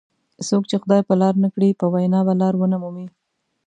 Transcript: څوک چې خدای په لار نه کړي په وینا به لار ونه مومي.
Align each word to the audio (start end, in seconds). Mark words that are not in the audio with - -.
څوک 0.47 0.63
چې 0.69 0.75
خدای 0.81 1.01
په 1.07 1.13
لار 1.21 1.35
نه 1.43 1.49
کړي 1.53 1.69
په 1.79 1.85
وینا 1.93 2.19
به 2.27 2.33
لار 2.41 2.53
ونه 2.57 2.77
مومي. 2.83 3.07